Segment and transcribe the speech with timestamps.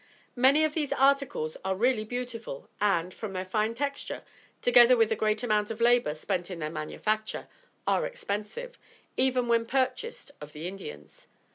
[0.35, 4.23] Many of these articles are really beautiful, and, from their fine texture,
[4.59, 7.47] together with the great amount of labor spent in their manufacture,
[7.85, 8.79] are expensive,
[9.15, 11.27] even when purchased of the Indians.